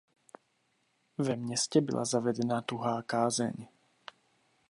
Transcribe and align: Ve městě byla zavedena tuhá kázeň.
Ve 1.17 1.35
městě 1.35 1.81
byla 1.81 2.05
zavedena 2.05 2.61
tuhá 2.61 3.01
kázeň. 3.01 3.67